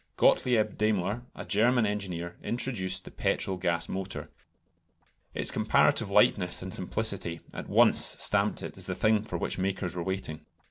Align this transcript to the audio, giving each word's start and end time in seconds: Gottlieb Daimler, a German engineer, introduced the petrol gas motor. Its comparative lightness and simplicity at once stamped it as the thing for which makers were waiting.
Gottlieb 0.17 0.79
Daimler, 0.79 1.27
a 1.35 1.45
German 1.45 1.85
engineer, 1.85 2.35
introduced 2.41 3.05
the 3.05 3.11
petrol 3.11 3.57
gas 3.57 3.87
motor. 3.87 4.29
Its 5.35 5.51
comparative 5.51 6.09
lightness 6.09 6.63
and 6.63 6.73
simplicity 6.73 7.41
at 7.53 7.69
once 7.69 7.99
stamped 8.17 8.63
it 8.63 8.77
as 8.77 8.87
the 8.87 8.95
thing 8.95 9.21
for 9.21 9.37
which 9.37 9.59
makers 9.59 9.95
were 9.95 10.01
waiting. 10.01 10.43